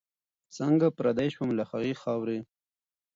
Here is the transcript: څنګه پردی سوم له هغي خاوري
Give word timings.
څنګه 0.57 0.87
پردی 0.97 1.29
سوم 1.35 1.49
له 1.59 1.63
هغي 1.71 1.93
خاوري 2.01 2.39